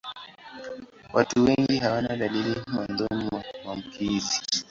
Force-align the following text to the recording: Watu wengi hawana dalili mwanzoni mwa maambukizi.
Watu 1.13 1.43
wengi 1.45 1.77
hawana 1.77 2.17
dalili 2.17 2.61
mwanzoni 2.67 3.23
mwa 3.31 3.43
maambukizi. 3.65 4.41